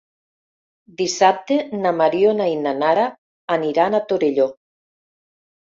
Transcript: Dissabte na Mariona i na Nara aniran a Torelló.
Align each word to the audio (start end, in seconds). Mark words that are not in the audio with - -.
Dissabte 1.01 1.57
na 1.83 1.91
Mariona 1.99 2.47
i 2.53 2.55
na 2.63 2.73
Nara 2.79 3.05
aniran 3.59 3.99
a 3.99 4.03
Torelló. 4.13 4.49